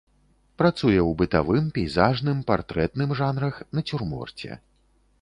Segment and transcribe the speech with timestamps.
[0.61, 4.63] Працуе ў бытавым, пейзажным, партрэтным жанрах, нацюрморце.